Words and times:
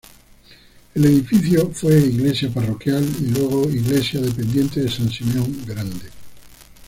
El 0.95 1.05
edificio 1.05 1.69
fue 1.69 1.95
iglesia 1.99 2.51
parroquial 2.51 3.07
y 3.21 3.27
luego 3.27 3.69
iglesia 3.69 4.19
dependiente 4.19 4.79
de 4.81 4.89
San 4.89 5.07
Simeon 5.11 5.63
Grande. 5.67 6.09